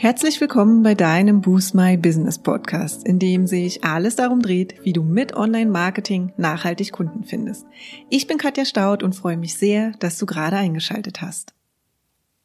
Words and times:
Herzlich 0.00 0.40
willkommen 0.40 0.84
bei 0.84 0.94
deinem 0.94 1.40
Boost 1.40 1.74
My 1.74 1.96
Business 1.96 2.38
Podcast, 2.38 3.04
in 3.04 3.18
dem 3.18 3.48
sich 3.48 3.82
alles 3.82 4.14
darum 4.14 4.40
dreht, 4.40 4.76
wie 4.84 4.92
du 4.92 5.02
mit 5.02 5.34
Online-Marketing 5.34 6.32
nachhaltig 6.36 6.92
Kunden 6.92 7.24
findest. 7.24 7.66
Ich 8.08 8.28
bin 8.28 8.38
Katja 8.38 8.64
Staud 8.64 9.02
und 9.02 9.16
freue 9.16 9.36
mich 9.36 9.56
sehr, 9.56 9.90
dass 9.98 10.16
du 10.16 10.24
gerade 10.24 10.54
eingeschaltet 10.54 11.20
hast. 11.20 11.52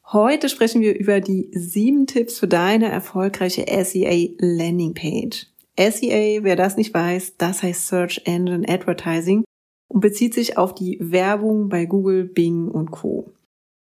Heute 0.06 0.48
sprechen 0.48 0.82
wir 0.82 0.98
über 0.98 1.20
die 1.20 1.48
sieben 1.52 2.08
Tipps 2.08 2.40
für 2.40 2.48
deine 2.48 2.90
erfolgreiche 2.90 3.66
SEA 3.84 4.30
Landing 4.38 4.94
Page. 4.94 5.46
SEA, 5.78 6.42
wer 6.42 6.56
das 6.56 6.76
nicht 6.76 6.92
weiß, 6.92 7.36
das 7.38 7.62
heißt 7.62 7.86
Search 7.86 8.22
Engine 8.24 8.68
Advertising 8.68 9.44
und 9.86 10.00
bezieht 10.00 10.34
sich 10.34 10.58
auf 10.58 10.74
die 10.74 10.98
Werbung 11.00 11.68
bei 11.68 11.86
Google, 11.86 12.24
Bing 12.24 12.66
und 12.66 12.90
Co. 12.90 13.32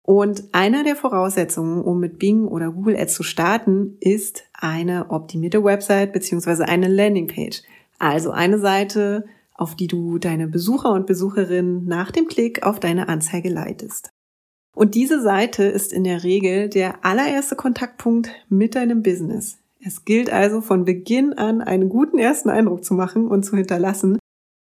Und 0.10 0.46
einer 0.54 0.86
der 0.86 0.96
Voraussetzungen, 0.96 1.84
um 1.84 2.00
mit 2.00 2.18
Bing 2.18 2.48
oder 2.48 2.72
Google 2.72 2.96
Ads 2.96 3.14
zu 3.14 3.24
starten, 3.24 3.98
ist 4.00 4.46
eine 4.54 5.10
optimierte 5.10 5.62
Website 5.66 6.14
beziehungsweise 6.14 6.66
eine 6.66 6.88
Landingpage. 6.88 7.62
Also 8.00 8.32
eine 8.32 8.58
Seite, 8.58 9.26
auf 9.54 9.76
die 9.76 9.88
du 9.88 10.18
deine 10.18 10.48
Besucher 10.48 10.94
und 10.94 11.08
Besucherinnen 11.08 11.84
nach 11.86 12.12
dem 12.12 12.30
Klick 12.30 12.66
auf 12.66 12.80
deine 12.80 13.10
Anzeige 13.10 13.50
leitest. 13.50 14.12
Und 14.74 14.96
diese 14.96 15.22
Seite 15.22 15.64
ist 15.64 15.92
in 15.92 16.06
der 16.06 16.24
Regel 16.24 16.70
der 16.70 17.04
allererste 17.04 17.58
Kontaktpunkt 17.58 18.30
mit 18.48 18.76
deinem 18.76 19.04
Business. 19.04 19.58
Es 19.86 20.06
gilt 20.06 20.32
also 20.32 20.62
von 20.62 20.86
Beginn 20.86 21.34
an 21.34 21.60
einen 21.60 21.90
guten 21.90 22.18
ersten 22.18 22.50
Eindruck 22.50 22.86
zu 22.86 22.94
machen 22.94 23.28
und 23.28 23.44
zu 23.44 23.58
hinterlassen, 23.58 24.20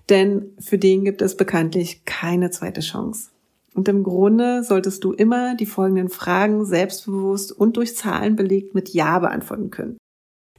denn 0.09 0.52
für 0.59 0.77
den 0.77 1.05
gibt 1.05 1.21
es 1.21 1.38
bekanntlich 1.38 2.03
keine 2.03 2.52
zweite 2.52 2.81
Chance. 2.81 3.30
Und 3.73 3.88
im 3.88 4.04
Grunde 4.04 4.64
solltest 4.64 5.04
du 5.04 5.14
immer 5.14 5.55
die 5.55 5.66
folgenden 5.66 6.09
Fragen 6.09 6.66
selbstbewusst 6.66 7.52
und 7.52 7.78
durch 7.78 7.95
Zahlen 7.95 8.36
belegt 8.36 8.73
mit 8.76 8.90
Ja 8.90 9.20
beantworten 9.20 9.70
können. 9.70 9.98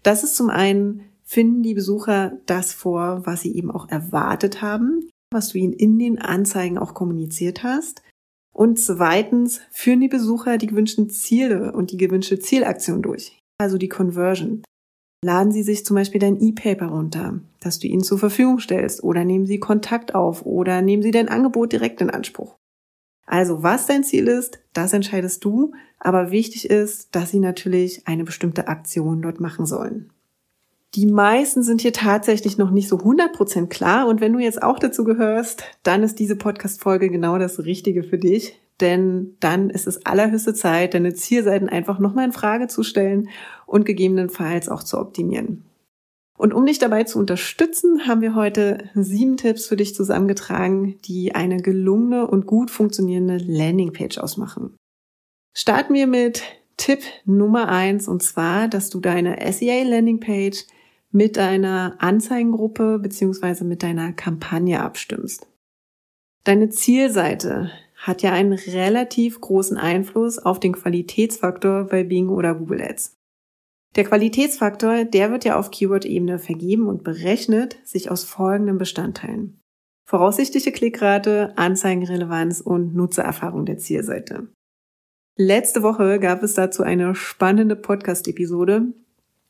Das 0.02 0.24
ist 0.24 0.36
zum 0.36 0.48
einen, 0.48 1.02
finden 1.24 1.62
die 1.62 1.74
Besucher 1.74 2.38
das 2.46 2.72
vor, 2.72 3.26
was 3.26 3.42
sie 3.42 3.54
eben 3.54 3.70
auch 3.70 3.88
erwartet 3.88 4.62
haben, 4.62 5.08
was 5.32 5.48
du 5.48 5.58
ihnen 5.58 5.72
in 5.72 5.98
den 5.98 6.18
Anzeigen 6.18 6.78
auch 6.78 6.94
kommuniziert 6.94 7.62
hast. 7.62 8.02
Und 8.52 8.78
zweitens, 8.78 9.60
führen 9.70 10.00
die 10.00 10.08
Besucher 10.08 10.58
die 10.58 10.66
gewünschten 10.66 11.08
Ziele 11.08 11.72
und 11.72 11.92
die 11.92 11.96
gewünschte 11.96 12.38
Zielaktion 12.40 13.02
durch, 13.02 13.38
also 13.58 13.78
die 13.78 13.88
Conversion. 13.88 14.62
Laden 15.24 15.52
Sie 15.52 15.62
sich 15.62 15.84
zum 15.84 15.96
Beispiel 15.96 16.20
dein 16.20 16.40
E-Paper 16.40 16.86
runter, 16.86 17.40
das 17.60 17.78
du 17.78 17.86
ihnen 17.86 18.02
zur 18.02 18.18
Verfügung 18.18 18.58
stellst, 18.58 19.04
oder 19.04 19.24
nehmen 19.24 19.46
Sie 19.46 19.60
Kontakt 19.60 20.14
auf, 20.14 20.46
oder 20.46 20.80
nehmen 20.80 21.02
Sie 21.02 21.10
dein 21.10 21.28
Angebot 21.28 21.72
direkt 21.72 22.00
in 22.00 22.10
Anspruch. 22.10 22.56
Also 23.30 23.62
was 23.62 23.86
dein 23.86 24.02
Ziel 24.02 24.26
ist, 24.26 24.58
das 24.72 24.92
entscheidest 24.92 25.44
du, 25.44 25.70
aber 26.00 26.32
wichtig 26.32 26.68
ist, 26.68 27.14
dass 27.14 27.30
sie 27.30 27.38
natürlich 27.38 28.08
eine 28.08 28.24
bestimmte 28.24 28.66
Aktion 28.66 29.22
dort 29.22 29.38
machen 29.38 29.66
sollen. 29.66 30.10
Die 30.96 31.06
meisten 31.06 31.62
sind 31.62 31.80
hier 31.80 31.92
tatsächlich 31.92 32.58
noch 32.58 32.72
nicht 32.72 32.88
so 32.88 32.96
100% 32.96 33.68
klar 33.68 34.08
und 34.08 34.20
wenn 34.20 34.32
du 34.32 34.40
jetzt 34.40 34.60
auch 34.60 34.80
dazu 34.80 35.04
gehörst, 35.04 35.62
dann 35.84 36.02
ist 36.02 36.18
diese 36.18 36.34
Podcast-Folge 36.34 37.08
genau 37.08 37.38
das 37.38 37.60
Richtige 37.60 38.02
für 38.02 38.18
dich, 38.18 38.58
denn 38.80 39.36
dann 39.38 39.70
ist 39.70 39.86
es 39.86 40.04
allerhöchste 40.04 40.52
Zeit, 40.52 40.94
deine 40.94 41.14
Zielseiten 41.14 41.68
einfach 41.68 42.00
nochmal 42.00 42.24
in 42.24 42.32
Frage 42.32 42.66
zu 42.66 42.82
stellen 42.82 43.28
und 43.64 43.84
gegebenenfalls 43.84 44.68
auch 44.68 44.82
zu 44.82 44.98
optimieren. 44.98 45.69
Und 46.40 46.54
um 46.54 46.64
dich 46.64 46.78
dabei 46.78 47.04
zu 47.04 47.18
unterstützen, 47.18 48.06
haben 48.06 48.22
wir 48.22 48.34
heute 48.34 48.88
sieben 48.94 49.36
Tipps 49.36 49.66
für 49.66 49.76
dich 49.76 49.94
zusammengetragen, 49.94 50.98
die 51.04 51.34
eine 51.34 51.60
gelungene 51.60 52.26
und 52.26 52.46
gut 52.46 52.70
funktionierende 52.70 53.36
Landingpage 53.36 54.16
ausmachen. 54.16 54.74
Starten 55.54 55.92
wir 55.92 56.06
mit 56.06 56.42
Tipp 56.78 57.00
Nummer 57.26 57.68
eins 57.68 58.08
und 58.08 58.22
zwar, 58.22 58.68
dass 58.68 58.88
du 58.88 59.00
deine 59.00 59.36
SEA 59.52 59.82
Landingpage 59.82 60.64
mit 61.10 61.36
deiner 61.36 61.96
Anzeigengruppe 61.98 62.98
beziehungsweise 63.00 63.66
mit 63.66 63.82
deiner 63.82 64.14
Kampagne 64.14 64.80
abstimmst. 64.80 65.46
Deine 66.44 66.70
Zielseite 66.70 67.70
hat 67.96 68.22
ja 68.22 68.32
einen 68.32 68.54
relativ 68.54 69.42
großen 69.42 69.76
Einfluss 69.76 70.38
auf 70.38 70.58
den 70.58 70.72
Qualitätsfaktor 70.72 71.84
bei 71.84 72.02
Bing 72.02 72.30
oder 72.30 72.54
Google 72.54 72.80
Ads. 72.80 73.19
Der 73.96 74.04
Qualitätsfaktor, 74.04 75.04
der 75.04 75.32
wird 75.32 75.44
ja 75.44 75.58
auf 75.58 75.70
Keyword-Ebene 75.70 76.38
vergeben 76.38 76.86
und 76.86 77.02
berechnet 77.02 77.78
sich 77.84 78.10
aus 78.10 78.22
folgenden 78.22 78.78
Bestandteilen. 78.78 79.60
Voraussichtliche 80.04 80.70
Klickrate, 80.72 81.52
Anzeigenrelevanz 81.56 82.60
und 82.60 82.94
Nutzererfahrung 82.94 83.64
der 83.66 83.78
Zielseite. 83.78 84.48
Letzte 85.36 85.82
Woche 85.82 86.20
gab 86.20 86.42
es 86.42 86.54
dazu 86.54 86.82
eine 86.82 87.14
spannende 87.14 87.74
Podcast-Episode. 87.74 88.92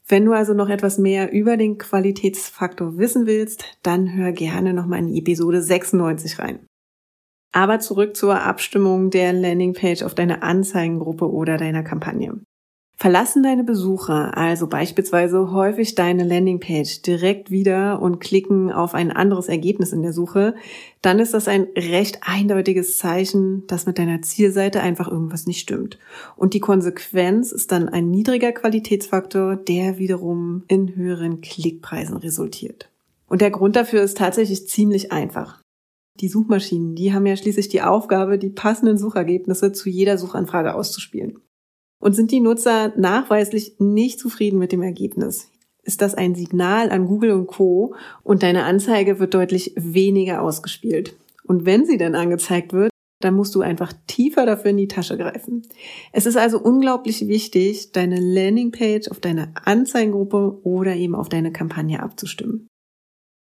Wenn 0.07 0.25
du 0.25 0.33
also 0.33 0.55
noch 0.55 0.69
etwas 0.69 0.99
mehr 0.99 1.33
über 1.33 1.57
den 1.57 1.79
Qualitätsfaktor 1.79 2.99
wissen 2.99 3.27
willst, 3.27 3.65
dann 3.83 4.15
hör 4.15 4.33
gerne 4.33 4.73
nochmal 4.73 5.01
in 5.01 5.15
Episode 5.15 5.63
96 5.63 6.39
rein. 6.39 6.67
Aber 7.53 7.81
zurück 7.81 8.17
zur 8.17 8.41
Abstimmung 8.41 9.11
der 9.11 9.33
Landingpage 9.33 10.03
auf 10.03 10.15
deine 10.15 10.43
Anzeigengruppe 10.43 11.31
oder 11.31 11.57
deiner 11.57 11.83
Kampagne. 11.83 12.41
Verlassen 13.03 13.43
deine 13.43 13.65
Besucher 13.65 14.37
also 14.37 14.67
beispielsweise 14.67 15.53
häufig 15.53 15.95
deine 15.95 16.23
Landingpage 16.23 17.01
direkt 17.01 17.51
wieder 17.51 18.03
und 18.03 18.21
klicken 18.21 18.71
auf 18.71 18.93
ein 18.93 19.11
anderes 19.11 19.49
Ergebnis 19.49 19.95
in 19.95 20.03
der 20.03 20.13
Suche, 20.13 20.55
dann 21.01 21.19
ist 21.19 21.33
das 21.33 21.49
ein 21.49 21.67
recht 21.75 22.19
eindeutiges 22.21 22.99
Zeichen, 22.99 23.67
dass 23.69 23.87
mit 23.87 23.97
deiner 23.97 24.21
Zielseite 24.21 24.83
einfach 24.83 25.09
irgendwas 25.09 25.47
nicht 25.47 25.61
stimmt. 25.61 25.99
Und 26.37 26.53
die 26.53 26.61
Konsequenz 26.61 27.53
ist 27.53 27.73
dann 27.73 27.89
ein 27.89 28.11
niedriger 28.11 28.53
Qualitätsfaktor, 28.53 29.57
der 29.57 29.97
wiederum 29.97 30.65
in 30.69 30.95
höheren 30.95 31.41
Klickpreisen 31.41 32.19
resultiert. 32.19 32.91
Und 33.29 33.41
der 33.41 33.51
Grund 33.51 33.77
dafür 33.77 34.03
ist 34.03 34.19
tatsächlich 34.19 34.69
ziemlich 34.69 35.11
einfach. 35.11 35.63
Die 36.21 36.29
Suchmaschinen, 36.29 36.97
die 36.97 37.15
haben 37.15 37.25
ja 37.25 37.37
schließlich 37.37 37.71
die 37.71 37.81
Aufgabe, 37.81 38.37
die 38.37 38.51
passenden 38.51 38.99
Suchergebnisse 38.99 39.73
zu 39.73 39.89
jeder 39.89 40.19
Suchanfrage 40.19 40.75
auszuspielen. 40.75 41.39
Und 42.01 42.15
sind 42.15 42.33
die 42.33 42.41
Nutzer 42.41 42.93
nachweislich 42.97 43.75
nicht 43.79 44.19
zufrieden 44.19 44.59
mit 44.59 44.73
dem 44.73 44.83
Ergebnis? 44.83 45.49
Ist 45.83 46.03
das 46.03 46.15
ein 46.15 46.35
Signal 46.35 46.91
an 46.91 47.07
Google 47.07 47.33
und 47.33 47.47
Co. 47.47 47.95
und 48.23 48.43
deine 48.43 48.65
Anzeige 48.65 49.19
wird 49.19 49.35
deutlich 49.35 49.73
weniger 49.77 50.43
ausgespielt. 50.43 51.17
Und 51.45 51.67
wenn 51.67 51.87
sie 51.87 51.99
dann 51.99 52.15
angezeigt 52.15 52.73
wird, 52.73 52.91
dann 53.21 53.35
musst 53.35 53.55
du 53.55 53.61
einfach 53.61 53.93
tiefer 54.07 54.47
dafür 54.47 54.71
in 54.71 54.79
die 54.79 54.89
Tasche 54.89 55.19
greifen. 55.19 55.63
Es 56.13 56.27
ist 56.27 56.37
also 56.37 56.59
unglaublich 56.59 57.29
wichtig, 57.29 57.93
deine 57.93 58.19
Landingpage 58.19 59.09
auf 59.11 59.21
deine 59.21 59.53
Anzeigengruppe 59.65 60.59
oder 60.63 60.97
eben 60.97 61.15
auf 61.15 61.29
deine 61.29 61.53
Kampagne 61.53 62.03
abzustimmen. 62.03 62.70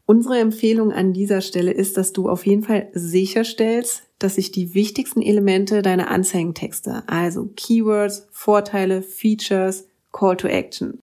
Unsere 0.05 0.39
Empfehlung 0.39 0.91
an 0.91 1.13
dieser 1.13 1.41
Stelle 1.41 1.71
ist, 1.71 1.97
dass 1.97 2.11
du 2.11 2.27
auf 2.27 2.45
jeden 2.45 2.63
Fall 2.63 2.89
sicherstellst, 2.93 4.03
dass 4.19 4.35
sich 4.35 4.51
die 4.51 4.73
wichtigsten 4.73 5.21
Elemente 5.21 5.81
deiner 5.81 6.11
Anzeigentexte, 6.11 7.03
also 7.07 7.49
Keywords, 7.55 8.27
Vorteile, 8.31 9.01
Features, 9.01 9.87
Call 10.11 10.35
to 10.35 10.47
Action, 10.47 10.99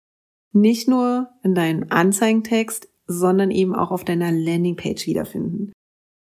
nicht 0.53 0.87
nur 0.87 1.29
in 1.43 1.55
deinem 1.55 1.87
Anzeigentext, 1.89 2.89
sondern 3.07 3.51
eben 3.51 3.75
auch 3.75 3.91
auf 3.91 4.03
deiner 4.05 4.31
Landingpage 4.31 5.07
wiederfinden. 5.07 5.71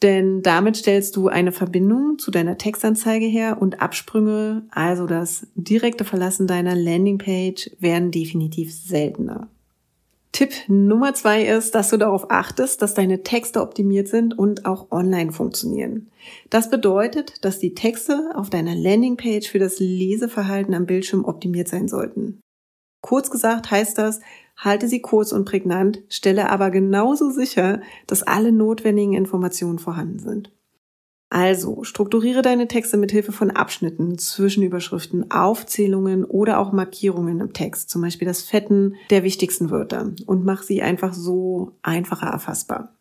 Denn 0.02 0.40
damit 0.40 0.76
stellst 0.76 1.14
du 1.16 1.28
eine 1.28 1.52
Verbindung 1.52 2.18
zu 2.18 2.30
deiner 2.30 2.56
Textanzeige 2.56 3.26
her 3.26 3.58
und 3.60 3.82
Absprünge, 3.82 4.66
also 4.70 5.06
das 5.06 5.46
direkte 5.54 6.04
Verlassen 6.04 6.46
deiner 6.46 6.74
Landingpage, 6.74 7.70
werden 7.78 8.10
definitiv 8.10 8.74
seltener. 8.74 9.50
Tipp 10.32 10.52
Nummer 10.68 11.12
zwei 11.14 11.44
ist, 11.44 11.74
dass 11.74 11.90
du 11.90 11.96
darauf 11.96 12.30
achtest, 12.30 12.82
dass 12.82 12.94
deine 12.94 13.22
Texte 13.22 13.60
optimiert 13.60 14.08
sind 14.08 14.38
und 14.38 14.64
auch 14.64 14.90
online 14.92 15.32
funktionieren. 15.32 16.10
Das 16.50 16.70
bedeutet, 16.70 17.44
dass 17.44 17.58
die 17.58 17.74
Texte 17.74 18.30
auf 18.34 18.48
deiner 18.48 18.74
Landingpage 18.74 19.48
für 19.48 19.58
das 19.58 19.80
Leseverhalten 19.80 20.74
am 20.74 20.86
Bildschirm 20.86 21.24
optimiert 21.24 21.68
sein 21.68 21.88
sollten. 21.88 22.40
Kurz 23.02 23.30
gesagt 23.30 23.70
heißt 23.70 23.98
das, 23.98 24.20
halte 24.56 24.86
sie 24.86 25.00
kurz 25.00 25.32
und 25.32 25.46
prägnant, 25.46 26.02
stelle 26.08 26.50
aber 26.50 26.70
genauso 26.70 27.30
sicher, 27.30 27.80
dass 28.06 28.22
alle 28.22 28.52
notwendigen 28.52 29.14
Informationen 29.14 29.78
vorhanden 29.78 30.18
sind. 30.18 30.52
Also, 31.32 31.84
strukturiere 31.84 32.42
deine 32.42 32.66
Texte 32.66 32.96
mit 32.96 33.12
Hilfe 33.12 33.30
von 33.30 33.52
Abschnitten, 33.52 34.18
Zwischenüberschriften, 34.18 35.30
Aufzählungen 35.30 36.24
oder 36.24 36.58
auch 36.58 36.72
Markierungen 36.72 37.40
im 37.40 37.52
Text, 37.52 37.88
zum 37.88 38.02
Beispiel 38.02 38.26
das 38.26 38.42
Fetten 38.42 38.96
der 39.10 39.22
wichtigsten 39.22 39.70
Wörter 39.70 40.12
und 40.26 40.44
mach 40.44 40.64
sie 40.64 40.82
einfach 40.82 41.14
so 41.14 41.76
einfacher 41.82 42.26
erfassbar. 42.26 42.96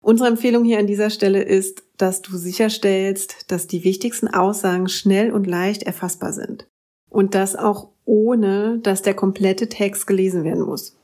Unsere 0.00 0.28
Empfehlung 0.28 0.64
hier 0.64 0.78
an 0.78 0.86
dieser 0.86 1.10
Stelle 1.10 1.42
ist, 1.42 1.82
dass 1.98 2.22
du 2.22 2.36
sicherstellst, 2.38 3.50
dass 3.50 3.66
die 3.66 3.84
wichtigsten 3.84 4.28
Aussagen 4.28 4.88
schnell 4.88 5.30
und 5.30 5.46
leicht 5.46 5.82
erfassbar 5.82 6.32
sind. 6.32 6.66
Und 7.10 7.34
das 7.34 7.56
auch 7.56 7.90
ohne, 8.06 8.80
dass 8.82 9.02
der 9.02 9.14
komplette 9.14 9.68
Text 9.68 10.06
gelesen 10.06 10.44
werden 10.44 10.64
muss. 10.64 10.96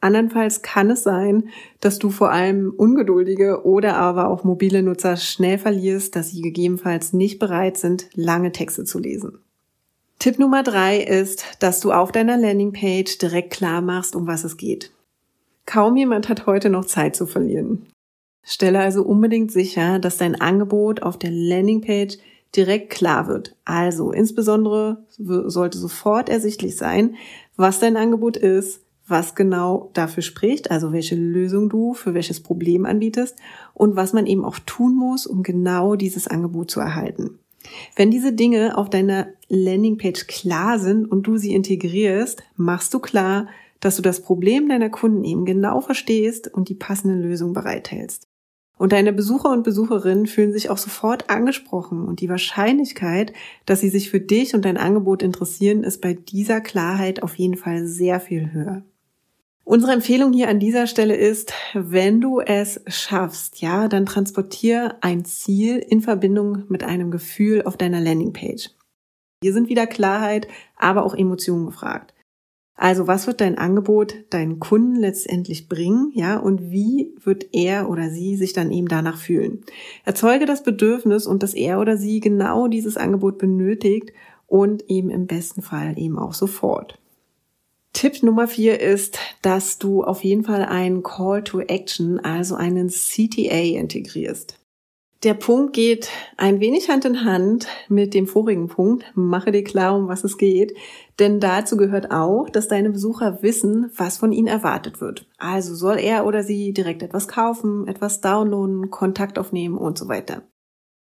Andernfalls 0.00 0.62
kann 0.62 0.90
es 0.90 1.02
sein, 1.02 1.48
dass 1.80 1.98
du 1.98 2.10
vor 2.10 2.30
allem 2.30 2.72
ungeduldige 2.76 3.64
oder 3.64 3.96
aber 3.96 4.28
auch 4.28 4.44
mobile 4.44 4.82
Nutzer 4.82 5.16
schnell 5.16 5.58
verlierst, 5.58 6.14
dass 6.14 6.30
sie 6.30 6.40
gegebenenfalls 6.40 7.12
nicht 7.12 7.38
bereit 7.38 7.76
sind, 7.76 8.08
lange 8.14 8.52
Texte 8.52 8.84
zu 8.84 8.98
lesen. 8.98 9.38
Tipp 10.20 10.38
Nummer 10.38 10.62
drei 10.62 10.98
ist, 10.98 11.44
dass 11.60 11.80
du 11.80 11.92
auf 11.92 12.12
deiner 12.12 12.36
Landingpage 12.36 13.18
direkt 13.18 13.52
klar 13.52 13.80
machst, 13.80 14.14
um 14.16 14.26
was 14.26 14.44
es 14.44 14.56
geht. 14.56 14.92
Kaum 15.66 15.96
jemand 15.96 16.28
hat 16.28 16.46
heute 16.46 16.70
noch 16.70 16.86
Zeit 16.86 17.14
zu 17.14 17.26
verlieren. 17.26 17.86
Stelle 18.42 18.80
also 18.80 19.02
unbedingt 19.02 19.52
sicher, 19.52 19.98
dass 19.98 20.16
dein 20.16 20.40
Angebot 20.40 21.02
auf 21.02 21.18
der 21.18 21.30
Landingpage 21.30 22.18
direkt 22.56 22.90
klar 22.90 23.28
wird. 23.28 23.54
Also 23.64 24.10
insbesondere 24.10 25.04
sollte 25.18 25.76
sofort 25.76 26.28
ersichtlich 26.28 26.76
sein, 26.76 27.16
was 27.56 27.78
dein 27.78 27.96
Angebot 27.96 28.36
ist, 28.36 28.80
was 29.08 29.34
genau 29.34 29.90
dafür 29.94 30.22
spricht, 30.22 30.70
also 30.70 30.92
welche 30.92 31.16
Lösung 31.16 31.68
du 31.68 31.94
für 31.94 32.14
welches 32.14 32.42
Problem 32.42 32.86
anbietest 32.86 33.36
und 33.74 33.96
was 33.96 34.12
man 34.12 34.26
eben 34.26 34.44
auch 34.44 34.58
tun 34.60 34.94
muss, 34.94 35.26
um 35.26 35.42
genau 35.42 35.96
dieses 35.96 36.28
Angebot 36.28 36.70
zu 36.70 36.80
erhalten. 36.80 37.38
Wenn 37.96 38.10
diese 38.10 38.32
Dinge 38.32 38.78
auf 38.78 38.90
deiner 38.90 39.28
Landingpage 39.48 40.26
klar 40.26 40.78
sind 40.78 41.10
und 41.10 41.26
du 41.26 41.36
sie 41.36 41.54
integrierst, 41.54 42.42
machst 42.56 42.94
du 42.94 42.98
klar, 42.98 43.48
dass 43.80 43.96
du 43.96 44.02
das 44.02 44.22
Problem 44.22 44.68
deiner 44.68 44.90
Kunden 44.90 45.24
eben 45.24 45.44
genau 45.44 45.80
verstehst 45.80 46.52
und 46.52 46.68
die 46.68 46.74
passende 46.74 47.14
Lösung 47.14 47.52
bereithältst. 47.52 48.26
Und 48.76 48.92
deine 48.92 49.12
Besucher 49.12 49.50
und 49.50 49.64
Besucherinnen 49.64 50.26
fühlen 50.26 50.52
sich 50.52 50.70
auch 50.70 50.78
sofort 50.78 51.30
angesprochen 51.30 52.06
und 52.06 52.20
die 52.20 52.28
Wahrscheinlichkeit, 52.28 53.32
dass 53.66 53.80
sie 53.80 53.88
sich 53.88 54.08
für 54.08 54.20
dich 54.20 54.54
und 54.54 54.64
dein 54.64 54.76
Angebot 54.76 55.22
interessieren, 55.22 55.82
ist 55.82 56.00
bei 56.00 56.14
dieser 56.14 56.60
Klarheit 56.60 57.22
auf 57.22 57.34
jeden 57.34 57.56
Fall 57.56 57.84
sehr 57.86 58.20
viel 58.20 58.52
höher. 58.52 58.84
Unsere 59.68 59.92
Empfehlung 59.92 60.32
hier 60.32 60.48
an 60.48 60.60
dieser 60.60 60.86
Stelle 60.86 61.14
ist, 61.14 61.52
wenn 61.74 62.22
du 62.22 62.40
es 62.40 62.80
schaffst, 62.86 63.60
ja, 63.60 63.86
dann 63.88 64.06
transportier 64.06 64.96
ein 65.02 65.26
Ziel 65.26 65.76
in 65.76 66.00
Verbindung 66.00 66.62
mit 66.68 66.84
einem 66.84 67.10
Gefühl 67.10 67.60
auf 67.66 67.76
deiner 67.76 68.00
Landingpage. 68.00 68.70
Hier 69.42 69.52
sind 69.52 69.68
wieder 69.68 69.86
Klarheit, 69.86 70.48
aber 70.78 71.04
auch 71.04 71.14
Emotionen 71.14 71.66
gefragt. 71.66 72.14
Also 72.76 73.08
was 73.08 73.26
wird 73.26 73.42
dein 73.42 73.58
Angebot 73.58 74.14
deinen 74.30 74.58
Kunden 74.58 74.96
letztendlich 74.96 75.68
bringen, 75.68 76.12
ja, 76.14 76.38
und 76.38 76.70
wie 76.70 77.14
wird 77.22 77.48
er 77.52 77.90
oder 77.90 78.08
sie 78.08 78.36
sich 78.36 78.54
dann 78.54 78.72
eben 78.72 78.88
danach 78.88 79.18
fühlen? 79.18 79.64
Erzeuge 80.06 80.46
das 80.46 80.62
Bedürfnis 80.62 81.26
und 81.26 81.42
dass 81.42 81.52
er 81.52 81.78
oder 81.78 81.98
sie 81.98 82.20
genau 82.20 82.68
dieses 82.68 82.96
Angebot 82.96 83.36
benötigt 83.36 84.14
und 84.46 84.88
eben 84.88 85.10
im 85.10 85.26
besten 85.26 85.60
Fall 85.60 85.92
eben 85.98 86.18
auch 86.18 86.32
sofort. 86.32 86.98
Tipp 87.98 88.22
Nummer 88.22 88.46
vier 88.46 88.78
ist, 88.78 89.18
dass 89.42 89.80
du 89.80 90.04
auf 90.04 90.22
jeden 90.22 90.44
Fall 90.44 90.64
einen 90.64 91.02
Call 91.02 91.42
to 91.42 91.58
Action, 91.58 92.20
also 92.20 92.54
einen 92.54 92.90
CTA 92.90 93.76
integrierst. 93.76 94.56
Der 95.24 95.34
Punkt 95.34 95.72
geht 95.72 96.08
ein 96.36 96.60
wenig 96.60 96.88
Hand 96.90 97.04
in 97.06 97.24
Hand 97.24 97.66
mit 97.88 98.14
dem 98.14 98.28
vorigen 98.28 98.68
Punkt. 98.68 99.04
Mache 99.16 99.50
dir 99.50 99.64
klar, 99.64 99.96
um 99.96 100.06
was 100.06 100.22
es 100.22 100.38
geht. 100.38 100.76
Denn 101.18 101.40
dazu 101.40 101.76
gehört 101.76 102.12
auch, 102.12 102.48
dass 102.48 102.68
deine 102.68 102.90
Besucher 102.90 103.42
wissen, 103.42 103.90
was 103.96 104.16
von 104.16 104.30
ihnen 104.30 104.46
erwartet 104.46 105.00
wird. 105.00 105.26
Also 105.36 105.74
soll 105.74 105.98
er 105.98 106.24
oder 106.24 106.44
sie 106.44 106.72
direkt 106.72 107.02
etwas 107.02 107.26
kaufen, 107.26 107.88
etwas 107.88 108.20
downloaden, 108.20 108.90
Kontakt 108.90 109.40
aufnehmen 109.40 109.76
und 109.76 109.98
so 109.98 110.06
weiter. 110.06 110.42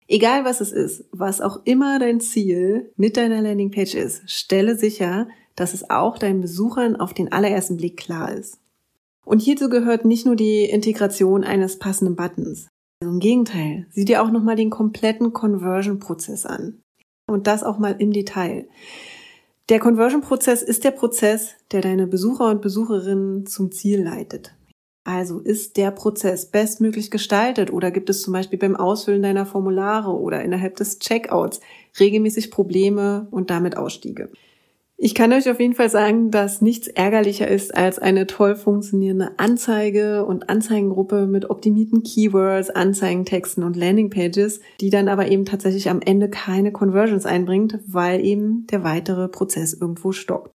Egal 0.08 0.46
was 0.46 0.62
es 0.62 0.72
ist, 0.72 1.06
was 1.12 1.42
auch 1.42 1.62
immer 1.66 2.00
dein 2.00 2.22
Ziel 2.22 2.92
mit 2.96 3.18
deiner 3.18 3.42
Landingpage 3.42 3.96
ist, 3.96 4.30
stelle 4.30 4.78
sicher, 4.78 5.28
dass 5.56 5.74
es 5.74 5.90
auch 5.90 6.18
deinen 6.18 6.40
Besuchern 6.40 6.96
auf 6.96 7.14
den 7.14 7.32
allerersten 7.32 7.76
Blick 7.78 7.98
klar 7.98 8.34
ist. 8.34 8.60
Und 9.26 9.42
hierzu 9.42 9.68
gehört 9.68 10.06
nicht 10.06 10.26
nur 10.26 10.38
die 10.38 10.64
Integration 10.64 11.44
eines 11.44 11.78
passenden 11.78 12.16
Buttons. 12.16 12.68
Also 13.02 13.14
Im 13.14 13.20
Gegenteil, 13.20 13.86
sieh 13.90 14.06
dir 14.06 14.24
auch 14.24 14.32
nochmal 14.32 14.56
den 14.56 14.70
kompletten 14.70 15.34
Conversion-Prozess 15.34 16.46
an. 16.46 16.80
Und 17.30 17.48
das 17.48 17.64
auch 17.64 17.78
mal 17.78 17.96
im 18.00 18.14
Detail. 18.14 18.70
Der 19.68 19.80
Conversion-Prozess 19.80 20.64
ist 20.64 20.86
der 20.86 20.92
Prozess, 20.92 21.56
der 21.74 21.82
deine 21.82 22.08
Besucher 22.08 22.50
und 22.50 22.62
Besucherinnen 22.62 23.46
zum 23.46 23.74
Ziel 23.74 24.02
leitet. 24.02 24.56
Also 25.08 25.40
ist 25.40 25.78
der 25.78 25.92
Prozess 25.92 26.48
bestmöglich 26.48 27.10
gestaltet 27.10 27.72
oder 27.72 27.92
gibt 27.92 28.10
es 28.10 28.24
zum 28.24 28.34
Beispiel 28.34 28.60
beim 28.60 28.76
Ausfüllen 28.76 29.24
deiner 29.24 29.46
Formulare 29.46 30.12
oder 30.12 30.44
innerhalb 30.44 30.76
des 30.76 31.00
Checkouts 31.00 31.62
regelmäßig 31.98 32.52
Probleme 32.52 33.26
und 33.32 33.50
damit 33.50 33.78
Ausstiege? 33.78 34.30
Ich 34.98 35.16
kann 35.16 35.32
euch 35.32 35.50
auf 35.50 35.62
jeden 35.62 35.76
Fall 35.76 35.90
sagen, 35.90 36.30
dass 36.30 36.62
nichts 36.62 36.90
ärgerlicher 36.90 37.48
ist 37.48 37.74
als 37.74 38.00
eine 38.00 38.28
toll 38.28 38.58
funktionierende 38.58 39.32
Anzeige 39.38 40.26
und 40.26 40.50
Anzeigengruppe 40.50 41.26
mit 41.26 41.50
optimierten 41.50 42.04
Keywords, 42.04 42.70
Anzeigentexten 42.70 43.64
und 43.64 43.78
Landingpages, 43.78 44.60
die 44.82 44.90
dann 44.90 45.08
aber 45.08 45.30
eben 45.30 45.46
tatsächlich 45.46 45.90
am 45.90 46.02
Ende 46.02 46.30
keine 46.30 46.74
Conversions 46.74 47.26
einbringt, 47.26 47.80
weil 47.88 48.26
eben 48.26 48.68
der 48.68 48.84
weitere 48.84 49.30
Prozess 49.30 49.74
irgendwo 49.74 50.12
stockt. 50.12 50.52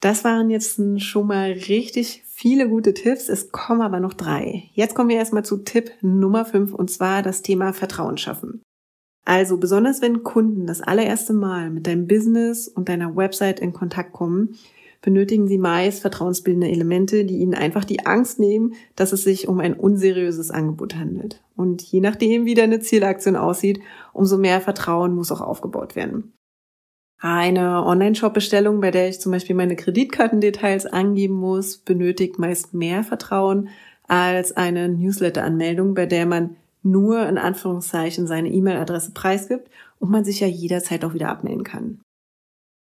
Das 0.00 0.24
waren 0.24 0.48
jetzt 0.48 0.80
schon 0.98 1.26
mal 1.26 1.52
richtig 1.52 2.23
viele 2.34 2.68
gute 2.68 2.94
Tipps. 2.94 3.28
Es 3.28 3.52
kommen 3.52 3.80
aber 3.80 4.00
noch 4.00 4.14
drei. 4.14 4.64
Jetzt 4.72 4.94
kommen 4.94 5.08
wir 5.08 5.16
erstmal 5.16 5.44
zu 5.44 5.58
Tipp 5.58 5.92
Nummer 6.02 6.44
fünf 6.44 6.74
und 6.74 6.90
zwar 6.90 7.22
das 7.22 7.42
Thema 7.42 7.72
Vertrauen 7.72 8.18
schaffen. 8.18 8.62
Also 9.24 9.56
besonders 9.56 10.02
wenn 10.02 10.22
Kunden 10.22 10.66
das 10.66 10.82
allererste 10.82 11.32
Mal 11.32 11.70
mit 11.70 11.86
deinem 11.86 12.06
Business 12.06 12.68
und 12.68 12.88
deiner 12.88 13.16
Website 13.16 13.60
in 13.60 13.72
Kontakt 13.72 14.12
kommen, 14.12 14.56
benötigen 15.00 15.48
sie 15.48 15.58
meist 15.58 16.00
vertrauensbildende 16.00 16.68
Elemente, 16.68 17.24
die 17.24 17.38
ihnen 17.38 17.54
einfach 17.54 17.84
die 17.84 18.04
Angst 18.04 18.38
nehmen, 18.38 18.74
dass 18.96 19.12
es 19.12 19.22
sich 19.22 19.48
um 19.48 19.60
ein 19.60 19.74
unseriöses 19.74 20.50
Angebot 20.50 20.96
handelt. 20.96 21.42
Und 21.56 21.82
je 21.82 22.00
nachdem, 22.00 22.46
wie 22.46 22.54
deine 22.54 22.80
Zielaktion 22.80 23.36
aussieht, 23.36 23.80
umso 24.12 24.38
mehr 24.38 24.60
Vertrauen 24.60 25.14
muss 25.14 25.30
auch 25.30 25.40
aufgebaut 25.40 25.94
werden. 25.94 26.32
Eine 27.18 27.84
Online-Shop-Bestellung, 27.84 28.80
bei 28.80 28.90
der 28.90 29.08
ich 29.08 29.20
zum 29.20 29.32
Beispiel 29.32 29.56
meine 29.56 29.76
Kreditkartendetails 29.76 30.86
angeben 30.86 31.34
muss, 31.34 31.78
benötigt 31.78 32.38
meist 32.38 32.74
mehr 32.74 33.02
Vertrauen 33.02 33.68
als 34.06 34.52
eine 34.52 34.88
Newsletter-Anmeldung, 34.88 35.94
bei 35.94 36.06
der 36.06 36.26
man 36.26 36.56
nur 36.82 37.26
in 37.26 37.38
Anführungszeichen 37.38 38.26
seine 38.26 38.50
E-Mail-Adresse 38.50 39.12
preisgibt 39.12 39.70
und 39.98 40.10
man 40.10 40.24
sich 40.24 40.40
ja 40.40 40.46
jederzeit 40.46 41.04
auch 41.04 41.14
wieder 41.14 41.30
abmelden 41.30 41.64
kann. 41.64 42.00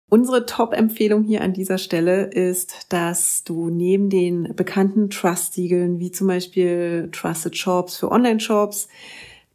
Unsere 0.10 0.46
Top-Empfehlung 0.46 1.24
hier 1.24 1.42
an 1.42 1.54
dieser 1.54 1.78
Stelle 1.78 2.26
ist, 2.26 2.94
dass 2.94 3.44
du 3.44 3.70
neben 3.70 4.10
den 4.10 4.56
bekannten 4.56 5.10
Trust-Siegeln 5.10 6.00
wie 6.00 6.12
zum 6.12 6.28
Beispiel 6.28 7.10
Trusted 7.12 7.58
Shops 7.58 7.98
für 7.98 8.12
Online-Shops 8.12 8.88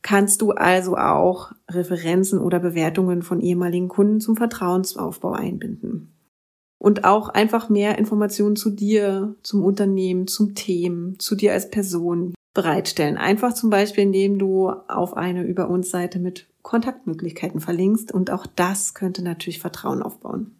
kannst 0.02 0.43
du 0.43 0.52
also 0.52 0.97
auch 0.97 1.52
Referenzen 1.70 2.38
oder 2.38 2.58
Bewertungen 2.58 3.23
von 3.23 3.41
ehemaligen 3.41 3.88
Kunden 3.88 4.20
zum 4.20 4.37
Vertrauensaufbau 4.37 5.32
einbinden. 5.32 6.14
Und 6.78 7.04
auch 7.04 7.28
einfach 7.28 7.69
mehr 7.69 7.99
Informationen 7.99 8.57
zu 8.57 8.71
dir, 8.71 9.37
zum 9.42 9.62
Unternehmen, 9.62 10.26
zum 10.26 10.54
Themen, 10.54 11.19
zu 11.19 11.35
dir 11.35 11.52
als 11.52 11.71
Person 11.71 12.35
bereitstellen. 12.54 13.19
Einfach 13.19 13.52
zum 13.52 13.69
Beispiel, 13.69 14.04
indem 14.04 14.38
du 14.38 14.71
auf 14.71 15.16
eine 15.16 15.45
Über 15.45 15.69
uns 15.69 15.90
Seite 15.90 16.19
mit 16.19 16.47
Kontaktmöglichkeiten 16.62 17.61
verlinkst 17.61 18.12
und 18.12 18.30
auch 18.30 18.47
das 18.47 18.95
könnte 18.95 19.23
natürlich 19.23 19.61
Vertrauen 19.61 20.02
aufbauen. 20.02 20.52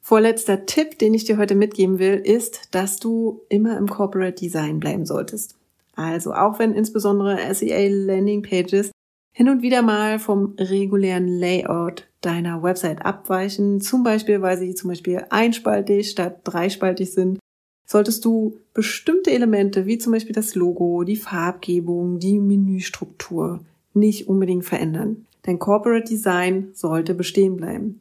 Vorletzter 0.00 0.66
Tipp, 0.66 0.98
den 0.98 1.14
ich 1.14 1.24
dir 1.24 1.36
heute 1.36 1.54
mitgeben 1.54 1.98
will, 1.98 2.14
ist, 2.14 2.74
dass 2.74 2.98
du 2.98 3.40
immer 3.48 3.76
im 3.76 3.88
Corporate 3.88 4.36
Design 4.36 4.78
bleiben 4.78 5.04
solltest. 5.04 5.56
Also 5.96 6.32
auch 6.32 6.58
wenn 6.58 6.72
insbesondere 6.72 7.38
SEA 7.52 7.88
Landing 7.88 8.42
Pages 8.42 8.92
hin 9.34 9.48
und 9.48 9.62
wieder 9.62 9.82
mal 9.82 10.18
vom 10.18 10.54
regulären 10.58 11.26
Layout 11.26 12.06
deiner 12.20 12.62
Website 12.62 13.04
abweichen, 13.04 13.80
zum 13.80 14.04
Beispiel 14.04 14.40
weil 14.42 14.58
sie 14.58 14.74
zum 14.74 14.90
Beispiel 14.90 15.24
einspaltig 15.30 16.10
statt 16.10 16.40
dreispaltig 16.44 17.12
sind 17.12 17.38
solltest 17.86 18.24
du 18.24 18.58
bestimmte 18.74 19.30
Elemente, 19.30 19.86
wie 19.86 19.98
zum 19.98 20.12
Beispiel 20.12 20.34
das 20.34 20.54
Logo, 20.54 21.04
die 21.04 21.16
Farbgebung, 21.16 22.18
die 22.18 22.38
Menüstruktur, 22.38 23.60
nicht 23.94 24.28
unbedingt 24.28 24.64
verändern. 24.64 25.24
Dein 25.42 25.58
Corporate 25.58 26.08
Design 26.08 26.70
sollte 26.74 27.14
bestehen 27.14 27.56
bleiben. 27.56 28.00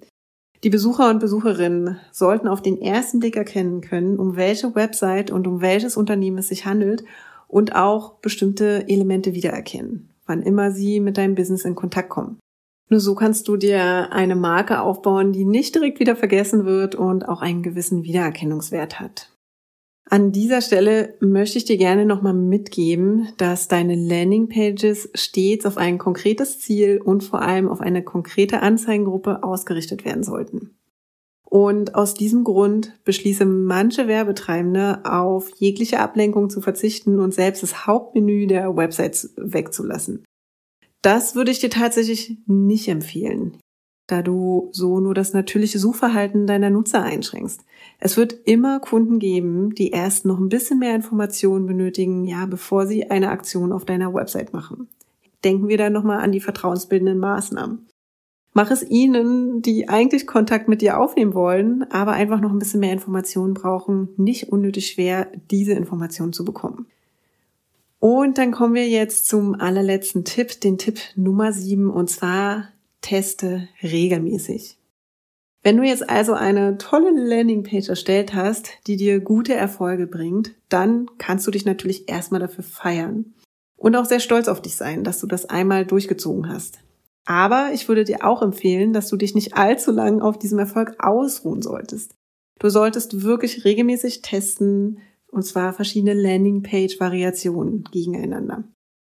Die 0.63 0.71
Besucher 0.71 1.11
und 1.11 1.19
Besucherinnen 1.19 1.99
sollten 2.11 2.47
auf 2.47 2.63
den 2.63 2.81
ersten 2.81 3.19
Blick 3.19 3.35
erkennen 3.35 3.81
können, 3.81 4.17
um 4.17 4.35
welche 4.35 4.73
Website 4.73 5.29
und 5.29 5.45
um 5.45 5.61
welches 5.61 5.95
Unternehmen 5.95 6.39
es 6.39 6.47
sich 6.47 6.65
handelt 6.65 7.03
und 7.55 7.73
auch 7.73 8.15
bestimmte 8.15 8.89
Elemente 8.89 9.33
wiedererkennen, 9.33 10.09
wann 10.25 10.41
immer 10.41 10.71
sie 10.71 10.99
mit 10.99 11.17
deinem 11.17 11.35
Business 11.35 11.63
in 11.63 11.73
Kontakt 11.73 12.09
kommen. 12.09 12.37
Nur 12.89 12.99
so 12.99 13.15
kannst 13.15 13.47
du 13.47 13.55
dir 13.55 14.11
eine 14.11 14.35
Marke 14.35 14.81
aufbauen, 14.81 15.31
die 15.31 15.45
nicht 15.45 15.73
direkt 15.73 16.01
wieder 16.01 16.17
vergessen 16.17 16.65
wird 16.65 16.95
und 16.95 17.29
auch 17.29 17.41
einen 17.41 17.63
gewissen 17.63 18.03
Wiedererkennungswert 18.03 18.99
hat. 18.99 19.31
An 20.09 20.33
dieser 20.33 20.59
Stelle 20.59 21.15
möchte 21.21 21.57
ich 21.57 21.63
dir 21.63 21.77
gerne 21.77 22.05
nochmal 22.05 22.33
mitgeben, 22.33 23.29
dass 23.37 23.69
deine 23.69 23.95
Landingpages 23.95 25.11
stets 25.15 25.65
auf 25.65 25.77
ein 25.77 25.97
konkretes 25.97 26.59
Ziel 26.59 27.01
und 27.01 27.23
vor 27.23 27.41
allem 27.41 27.69
auf 27.69 27.79
eine 27.79 28.03
konkrete 28.03 28.61
Anzeigengruppe 28.63 29.43
ausgerichtet 29.43 30.03
werden 30.03 30.23
sollten. 30.23 30.74
Und 31.55 31.95
aus 31.95 32.13
diesem 32.15 32.43
Grund 32.43 32.91
beschließe 33.05 33.45
manche 33.45 34.09
Werbetreibende 34.09 35.05
auf 35.05 35.49
jegliche 35.55 36.01
Ablenkung 36.01 36.49
zu 36.49 36.59
verzichten 36.59 37.17
und 37.17 37.33
selbst 37.33 37.63
das 37.63 37.87
Hauptmenü 37.87 38.45
der 38.45 38.75
Websites 38.75 39.33
wegzulassen. 39.37 40.25
Das 41.01 41.33
würde 41.33 41.51
ich 41.51 41.59
dir 41.59 41.69
tatsächlich 41.69 42.39
nicht 42.45 42.89
empfehlen. 42.89 43.57
da 44.07 44.21
du 44.21 44.67
so 44.73 44.99
nur 44.99 45.13
das 45.13 45.31
natürliche 45.31 45.79
Suchverhalten 45.79 46.45
deiner 46.45 46.69
Nutzer 46.69 47.01
einschränkst. 47.03 47.61
Es 47.99 48.17
wird 48.17 48.33
immer 48.43 48.81
Kunden 48.81 49.17
geben, 49.17 49.73
die 49.73 49.91
erst 49.91 50.25
noch 50.25 50.39
ein 50.39 50.49
bisschen 50.49 50.79
mehr 50.79 50.93
Informationen 50.93 51.67
benötigen, 51.67 52.25
ja, 52.25 52.45
bevor 52.47 52.85
sie 52.85 53.09
eine 53.09 53.29
Aktion 53.29 53.71
auf 53.71 53.85
deiner 53.85 54.13
Website 54.13 54.51
machen. 54.51 54.89
Denken 55.45 55.69
wir 55.69 55.77
da 55.77 55.89
nochmal 55.89 56.19
an 56.19 56.33
die 56.33 56.41
vertrauensbildenden 56.41 57.17
Maßnahmen. 57.17 57.87
Mach 58.57 58.71
es 58.71 58.89
ihnen, 58.89 59.61
die 59.61 59.89
eigentlich 59.89 60.25
Kontakt 60.25 60.69
mit 60.69 60.81
dir 60.81 60.97
aufnehmen 60.97 61.33
wollen, 61.33 61.83
aber 61.91 62.13
einfach 62.13 62.39
noch 62.39 62.51
ein 62.51 62.57
bisschen 62.57 62.79
mehr 62.79 62.93
Informationen 62.93 63.53
brauchen, 63.53 64.07
nicht 64.15 64.47
unnötig 64.47 64.87
schwer, 64.87 65.27
diese 65.51 65.73
Informationen 65.73 66.31
zu 66.31 66.45
bekommen. 66.45 66.87
Und 67.99 68.37
dann 68.37 68.51
kommen 68.51 68.73
wir 68.73 68.87
jetzt 68.87 69.27
zum 69.27 69.55
allerletzten 69.55 70.23
Tipp, 70.23 70.61
den 70.61 70.77
Tipp 70.77 70.99
Nummer 71.17 71.51
sieben, 71.51 71.89
und 71.89 72.09
zwar 72.09 72.69
teste 73.01 73.67
regelmäßig. 73.83 74.77
Wenn 75.61 75.75
du 75.75 75.83
jetzt 75.83 76.09
also 76.09 76.31
eine 76.31 76.77
tolle 76.77 77.11
Landingpage 77.11 77.89
erstellt 77.89 78.33
hast, 78.33 78.69
die 78.87 78.95
dir 78.95 79.19
gute 79.19 79.53
Erfolge 79.53 80.07
bringt, 80.07 80.55
dann 80.69 81.09
kannst 81.17 81.45
du 81.45 81.51
dich 81.51 81.65
natürlich 81.65 82.07
erstmal 82.07 82.39
dafür 82.39 82.63
feiern 82.63 83.33
und 83.75 83.97
auch 83.97 84.05
sehr 84.05 84.21
stolz 84.21 84.47
auf 84.47 84.61
dich 84.61 84.77
sein, 84.77 85.03
dass 85.03 85.19
du 85.19 85.27
das 85.27 85.45
einmal 85.45 85.85
durchgezogen 85.85 86.47
hast. 86.47 86.84
Aber 87.25 87.71
ich 87.73 87.87
würde 87.87 88.03
dir 88.03 88.23
auch 88.23 88.41
empfehlen, 88.41 88.93
dass 88.93 89.09
du 89.09 89.17
dich 89.17 89.33
nicht 89.33 89.55
allzu 89.55 89.91
lang 89.91 90.21
auf 90.21 90.37
diesem 90.37 90.59
Erfolg 90.59 90.95
ausruhen 90.99 91.61
solltest. 91.61 92.15
Du 92.59 92.69
solltest 92.69 93.23
wirklich 93.23 93.65
regelmäßig 93.65 94.21
testen, 94.21 94.99
und 95.31 95.43
zwar 95.43 95.73
verschiedene 95.73 96.13
Landingpage-Variationen 96.13 97.83
gegeneinander. 97.91 98.63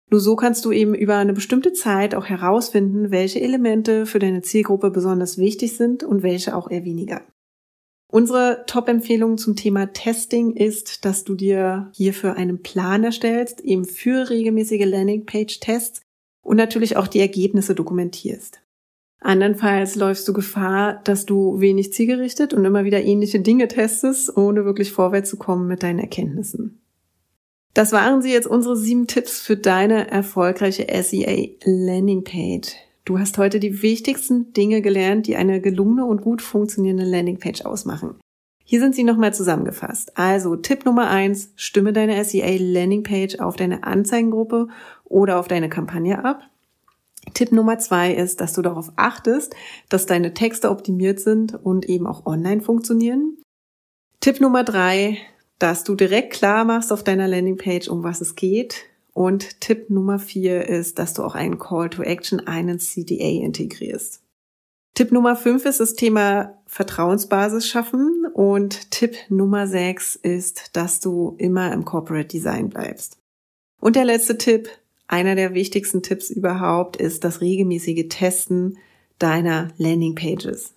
Nur 0.09 0.19
so 0.19 0.35
kannst 0.35 0.65
du 0.65 0.71
eben 0.71 0.95
über 0.95 1.15
eine 1.15 1.33
bestimmte 1.33 1.73
Zeit 1.73 2.15
auch 2.15 2.25
herausfinden, 2.25 3.11
welche 3.11 3.41
Elemente 3.41 4.05
für 4.05 4.19
deine 4.19 4.41
Zielgruppe 4.41 4.89
besonders 4.89 5.37
wichtig 5.37 5.75
sind 5.75 6.03
und 6.03 6.23
welche 6.23 6.55
auch 6.55 6.69
eher 6.69 6.85
weniger. 6.85 7.21
Unsere 8.09 8.63
Top-Empfehlung 8.67 9.37
zum 9.37 9.57
Thema 9.57 9.91
Testing 9.91 10.55
ist, 10.55 11.03
dass 11.03 11.25
du 11.25 11.35
dir 11.35 11.91
hierfür 11.93 12.35
einen 12.35 12.61
Plan 12.61 13.03
erstellst, 13.03 13.59
eben 13.61 13.83
für 13.83 14.29
regelmäßige 14.29 14.85
Landingpage-Tests 14.85 16.01
und 16.47 16.55
natürlich 16.55 16.95
auch 16.95 17.07
die 17.07 17.19
Ergebnisse 17.19 17.75
dokumentierst. 17.75 18.61
Andernfalls 19.19 19.95
läufst 19.95 20.25
du 20.29 20.33
Gefahr, 20.33 21.01
dass 21.03 21.25
du 21.25 21.59
wenig 21.59 21.91
zielgerichtet 21.91 22.53
und 22.53 22.63
immer 22.63 22.85
wieder 22.85 23.03
ähnliche 23.03 23.41
Dinge 23.41 23.67
testest, 23.67 24.37
ohne 24.37 24.63
wirklich 24.63 24.93
vorwärts 24.93 25.29
zu 25.29 25.35
kommen 25.35 25.67
mit 25.67 25.83
deinen 25.83 25.99
Erkenntnissen. 25.99 26.79
Das 27.73 27.91
waren 27.91 28.21
sie 28.21 28.31
jetzt 28.31 28.47
unsere 28.47 28.77
sieben 28.77 29.07
Tipps 29.07 29.41
für 29.41 29.57
deine 29.57 30.09
erfolgreiche 30.09 30.87
SEA 31.03 31.49
Landingpage. 31.65 32.75
Du 33.03 33.19
hast 33.19 33.37
heute 33.37 33.59
die 33.59 33.81
wichtigsten 33.81 34.53
Dinge 34.53 34.81
gelernt, 34.81 35.27
die 35.27 35.35
eine 35.35 35.59
gelungene 35.59 36.05
und 36.05 36.21
gut 36.21 36.41
funktionierende 36.41 37.05
Landingpage 37.05 37.65
ausmachen. 37.65 38.15
Hier 38.69 38.81
sind 38.81 38.95
sie 38.95 39.05
nochmal 39.05 39.33
zusammengefasst. 39.33 40.17
Also 40.17 40.57
Tipp 40.57 40.83
Nummer 40.83 41.09
eins, 41.09 41.53
stimme 41.55 41.93
deine 41.93 42.21
SEA 42.25 42.57
Landingpage 42.59 43.39
auf 43.39 43.55
deine 43.55 43.85
Anzeigengruppe 43.85 44.67
oder 45.05 45.39
auf 45.39 45.47
deine 45.47 45.69
Kampagne 45.69 46.25
ab. 46.25 46.41
Tipp 47.33 47.53
Nummer 47.53 47.79
zwei 47.79 48.13
ist, 48.13 48.41
dass 48.41 48.51
du 48.51 48.61
darauf 48.61 48.91
achtest, 48.97 49.55
dass 49.87 50.05
deine 50.05 50.33
Texte 50.33 50.69
optimiert 50.69 51.21
sind 51.21 51.55
und 51.55 51.87
eben 51.87 52.05
auch 52.05 52.25
online 52.25 52.59
funktionieren. 52.59 53.37
Tipp 54.19 54.41
Nummer 54.41 54.65
drei, 54.65 55.17
dass 55.59 55.85
du 55.85 55.95
direkt 55.95 56.33
klar 56.33 56.65
machst 56.65 56.91
auf 56.91 57.05
deiner 57.05 57.29
Landingpage, 57.29 57.87
um 57.87 58.03
was 58.03 58.19
es 58.19 58.35
geht. 58.35 58.83
Und 59.13 59.61
Tipp 59.61 59.89
Nummer 59.89 60.19
vier 60.19 60.67
ist, 60.67 60.99
dass 60.99 61.13
du 61.13 61.23
auch 61.23 61.35
einen 61.35 61.57
Call 61.57 61.89
to 61.89 62.03
Action, 62.03 62.45
einen 62.45 62.79
CDA 62.79 63.45
integrierst. 63.45 64.21
Tipp 64.97 65.11
Nummer 65.11 65.35
fünf 65.35 65.65
ist 65.65 65.79
das 65.79 65.93
Thema 65.93 66.57
Vertrauensbasis 66.65 67.67
schaffen. 67.67 68.26
Und 68.37 68.91
Tipp 68.91 69.15
Nummer 69.29 69.65
sechs 69.65 70.15
ist, 70.15 70.75
dass 70.77 70.99
du 70.99 71.33
immer 71.39 71.73
im 71.73 71.85
Corporate 71.85 72.27
Design 72.27 72.69
bleibst. 72.69 73.17
Und 73.81 73.95
der 73.95 74.05
letzte 74.05 74.37
Tipp, 74.37 74.69
einer 75.07 75.33
der 75.33 75.55
wichtigsten 75.55 76.03
Tipps 76.03 76.29
überhaupt, 76.29 76.97
ist 76.97 77.23
das 77.23 77.41
regelmäßige 77.41 78.05
Testen 78.09 78.77
deiner 79.17 79.69
Landingpages. 79.77 80.75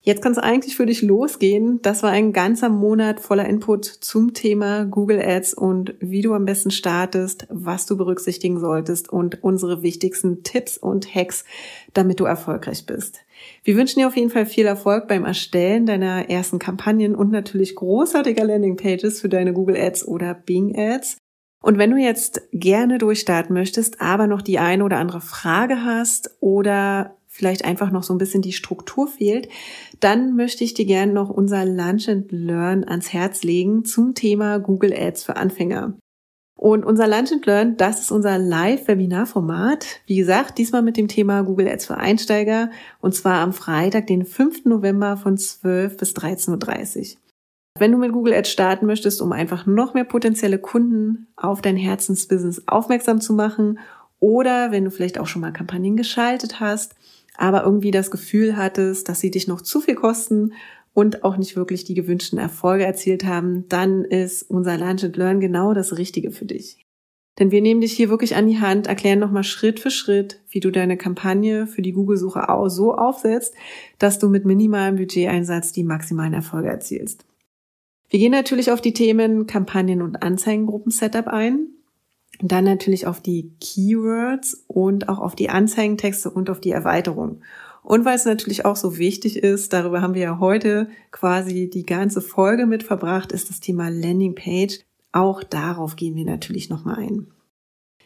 Jetzt 0.00 0.22
kann 0.22 0.32
es 0.32 0.38
eigentlich 0.38 0.76
für 0.76 0.86
dich 0.86 1.02
losgehen. 1.02 1.82
Das 1.82 2.02
war 2.02 2.10
ein 2.10 2.32
ganzer 2.32 2.68
Monat 2.68 3.20
voller 3.20 3.46
Input 3.46 3.84
zum 3.84 4.32
Thema 4.32 4.84
Google 4.84 5.20
Ads 5.20 5.54
und 5.54 5.96
wie 5.98 6.22
du 6.22 6.34
am 6.34 6.44
besten 6.44 6.70
startest, 6.70 7.46
was 7.50 7.84
du 7.84 7.96
berücksichtigen 7.96 8.60
solltest 8.60 9.08
und 9.12 9.42
unsere 9.42 9.82
wichtigsten 9.82 10.44
Tipps 10.44 10.78
und 10.78 11.14
Hacks, 11.14 11.44
damit 11.94 12.20
du 12.20 12.24
erfolgreich 12.24 12.86
bist. 12.86 13.20
Wir 13.64 13.76
wünschen 13.76 13.98
dir 13.98 14.06
auf 14.06 14.16
jeden 14.16 14.30
Fall 14.30 14.46
viel 14.46 14.66
Erfolg 14.66 15.08
beim 15.08 15.24
Erstellen 15.24 15.84
deiner 15.84 16.30
ersten 16.30 16.58
Kampagnen 16.58 17.14
und 17.14 17.30
natürlich 17.30 17.74
großartiger 17.74 18.44
Landingpages 18.44 19.20
für 19.20 19.28
deine 19.28 19.52
Google 19.52 19.76
Ads 19.76 20.06
oder 20.06 20.32
Bing 20.32 20.78
Ads. 20.78 21.18
Und 21.60 21.76
wenn 21.76 21.90
du 21.90 21.96
jetzt 21.96 22.42
gerne 22.52 22.98
durchstarten 22.98 23.52
möchtest, 23.52 24.00
aber 24.00 24.28
noch 24.28 24.42
die 24.42 24.60
eine 24.60 24.84
oder 24.84 24.98
andere 24.98 25.20
Frage 25.20 25.84
hast 25.84 26.36
oder 26.40 27.17
vielleicht 27.38 27.64
einfach 27.64 27.92
noch 27.92 28.02
so 28.02 28.12
ein 28.12 28.18
bisschen 28.18 28.42
die 28.42 28.52
Struktur 28.52 29.06
fehlt, 29.06 29.48
dann 30.00 30.34
möchte 30.34 30.64
ich 30.64 30.74
dir 30.74 30.86
gerne 30.86 31.12
noch 31.12 31.30
unser 31.30 31.64
Lunch 31.64 32.08
and 32.08 32.32
Learn 32.32 32.84
ans 32.84 33.12
Herz 33.12 33.44
legen 33.44 33.84
zum 33.84 34.14
Thema 34.14 34.58
Google 34.58 34.92
Ads 34.92 35.22
für 35.22 35.36
Anfänger. 35.36 35.94
Und 36.58 36.84
unser 36.84 37.06
Lunch 37.06 37.30
and 37.30 37.46
Learn, 37.46 37.76
das 37.76 38.00
ist 38.00 38.10
unser 38.10 38.36
Live-Webinar-Format. 38.36 40.00
Wie 40.06 40.16
gesagt, 40.16 40.58
diesmal 40.58 40.82
mit 40.82 40.96
dem 40.96 41.06
Thema 41.06 41.42
Google 41.42 41.68
Ads 41.68 41.86
für 41.86 41.96
Einsteiger 41.96 42.70
und 43.00 43.14
zwar 43.14 43.40
am 43.40 43.52
Freitag, 43.52 44.08
den 44.08 44.24
5. 44.24 44.64
November 44.64 45.16
von 45.16 45.38
12 45.38 45.96
bis 45.96 46.14
13.30 46.16 47.12
Uhr. 47.12 47.18
Wenn 47.78 47.92
du 47.92 47.98
mit 47.98 48.12
Google 48.12 48.34
Ads 48.34 48.50
starten 48.50 48.86
möchtest, 48.86 49.22
um 49.22 49.30
einfach 49.30 49.66
noch 49.66 49.94
mehr 49.94 50.02
potenzielle 50.02 50.58
Kunden 50.58 51.28
auf 51.36 51.62
dein 51.62 51.76
Herzensbusiness 51.76 52.64
aufmerksam 52.66 53.20
zu 53.20 53.34
machen 53.34 53.78
oder 54.20 54.72
wenn 54.72 54.84
du 54.84 54.90
vielleicht 54.90 55.18
auch 55.18 55.26
schon 55.26 55.42
mal 55.42 55.52
Kampagnen 55.52 55.96
geschaltet 55.96 56.58
hast, 56.58 56.96
aber 57.38 57.64
irgendwie 57.64 57.90
das 57.90 58.10
Gefühl 58.10 58.56
hattest, 58.56 59.08
dass 59.08 59.20
sie 59.20 59.30
dich 59.30 59.48
noch 59.48 59.62
zu 59.62 59.80
viel 59.80 59.94
kosten 59.94 60.52
und 60.92 61.24
auch 61.24 61.36
nicht 61.36 61.56
wirklich 61.56 61.84
die 61.84 61.94
gewünschten 61.94 62.38
Erfolge 62.38 62.84
erzielt 62.84 63.24
haben, 63.24 63.66
dann 63.68 64.04
ist 64.04 64.42
unser 64.42 64.76
Lunch 64.76 65.04
and 65.04 65.16
Learn 65.16 65.40
genau 65.40 65.72
das 65.72 65.96
Richtige 65.96 66.32
für 66.32 66.44
dich. 66.44 66.84
Denn 67.38 67.52
wir 67.52 67.62
nehmen 67.62 67.80
dich 67.80 67.92
hier 67.92 68.08
wirklich 68.08 68.34
an 68.34 68.48
die 68.48 68.58
Hand, 68.58 68.88
erklären 68.88 69.20
nochmal 69.20 69.44
Schritt 69.44 69.78
für 69.78 69.92
Schritt, 69.92 70.42
wie 70.50 70.58
du 70.58 70.72
deine 70.72 70.96
Kampagne 70.96 71.68
für 71.68 71.82
die 71.82 71.92
Google-Suche 71.92 72.48
auch 72.48 72.68
so 72.68 72.94
aufsetzt, 72.94 73.54
dass 73.98 74.18
du 74.18 74.28
mit 74.28 74.44
minimalem 74.44 74.96
Budgeteinsatz 74.96 75.70
die 75.70 75.84
maximalen 75.84 76.34
Erfolge 76.34 76.68
erzielst. 76.68 77.24
Wir 78.10 78.18
gehen 78.18 78.32
natürlich 78.32 78.72
auf 78.72 78.80
die 78.80 78.94
Themen 78.94 79.46
Kampagnen- 79.46 80.02
und 80.02 80.22
Anzeigengruppen-Setup 80.22 81.28
ein. 81.28 81.68
Dann 82.40 82.64
natürlich 82.64 83.06
auf 83.06 83.20
die 83.20 83.52
Keywords 83.60 84.64
und 84.68 85.08
auch 85.08 85.18
auf 85.18 85.34
die 85.34 85.50
Anzeigentexte 85.50 86.30
und 86.30 86.50
auf 86.50 86.60
die 86.60 86.70
Erweiterung. 86.70 87.42
Und 87.82 88.04
weil 88.04 88.16
es 88.16 88.24
natürlich 88.24 88.64
auch 88.64 88.76
so 88.76 88.98
wichtig 88.98 89.38
ist, 89.38 89.72
darüber 89.72 90.02
haben 90.02 90.14
wir 90.14 90.22
ja 90.22 90.38
heute 90.38 90.88
quasi 91.10 91.70
die 91.70 91.86
ganze 91.86 92.20
Folge 92.20 92.66
mit 92.66 92.82
verbracht, 92.82 93.32
ist 93.32 93.48
das 93.48 93.60
Thema 93.60 93.88
Landingpage. 93.88 94.80
Auch 95.10 95.42
darauf 95.42 95.96
gehen 95.96 96.14
wir 96.14 96.24
natürlich 96.24 96.68
nochmal 96.68 96.98
ein. 96.98 97.28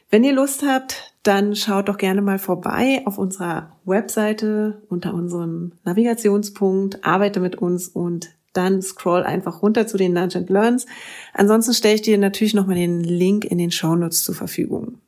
Wenn 0.08 0.24
ihr 0.24 0.34
Lust 0.34 0.62
habt, 0.62 1.14
dann 1.22 1.56
schaut 1.56 1.88
doch 1.88 1.96
gerne 1.96 2.20
mal 2.20 2.38
vorbei 2.38 3.02
auf 3.06 3.18
unserer 3.18 3.72
Webseite 3.84 4.82
unter 4.88 5.14
unserem 5.14 5.72
Navigationspunkt, 5.84 7.04
arbeite 7.04 7.40
mit 7.40 7.56
uns 7.56 7.88
und 7.88 8.36
dann 8.52 8.82
scroll 8.82 9.22
einfach 9.22 9.62
runter 9.62 9.86
zu 9.86 9.96
den 9.96 10.14
Lunch 10.14 10.36
and 10.36 10.50
Learns. 10.50 10.86
Ansonsten 11.34 11.74
stelle 11.74 11.94
ich 11.94 12.02
dir 12.02 12.18
natürlich 12.18 12.54
nochmal 12.54 12.76
den 12.76 13.00
Link 13.00 13.44
in 13.44 13.58
den 13.58 13.70
Show 13.70 13.94
Notes 13.94 14.24
zur 14.24 14.34
Verfügung. 14.34 14.98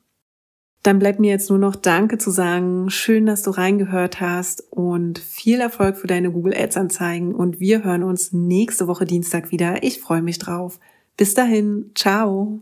Dann 0.85 0.99
bleibt 0.99 1.19
mir 1.19 1.31
jetzt 1.31 1.49
nur 1.49 1.57
noch 1.57 1.75
Danke 1.75 2.19
zu 2.19 2.29
sagen. 2.29 2.91
Schön, 2.91 3.25
dass 3.25 3.41
du 3.41 3.49
reingehört 3.49 4.21
hast 4.21 4.71
und 4.71 5.17
viel 5.17 5.59
Erfolg 5.59 5.97
für 5.97 6.05
deine 6.05 6.31
Google 6.31 6.53
Ads 6.55 6.77
Anzeigen 6.77 7.33
und 7.33 7.59
wir 7.59 7.83
hören 7.83 8.03
uns 8.03 8.33
nächste 8.33 8.87
Woche 8.87 9.05
Dienstag 9.05 9.51
wieder. 9.51 9.81
Ich 9.81 9.99
freue 9.99 10.21
mich 10.21 10.37
drauf. 10.37 10.79
Bis 11.17 11.33
dahin. 11.33 11.91
Ciao. 11.95 12.61